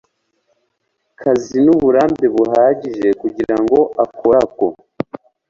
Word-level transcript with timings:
kazi 1.19 1.57
n 1.65 1.67
uburambe 1.75 2.25
buhagije 2.35 3.07
kugirango 3.21 3.77
akore 4.03 4.37
ako 4.45 4.67